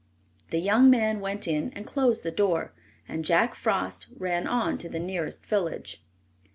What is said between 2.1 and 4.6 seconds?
the door, and Jack Frost ran